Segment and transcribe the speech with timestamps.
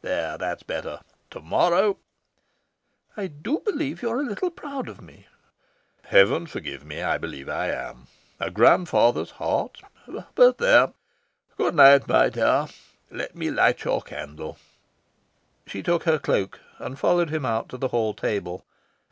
[0.00, 1.00] There, that's better.
[1.30, 1.98] To morrow"
[3.16, 5.26] "I do believe you're a little proud of me."
[6.04, 8.06] "Heaven forgive me, I believe I am.
[8.38, 9.80] A grandfather's heart
[10.36, 10.92] But there,
[11.56, 12.68] good night, my dear.
[13.10, 14.56] Let me light your candle."
[15.66, 18.64] She took her cloak, and followed him out to the hall table.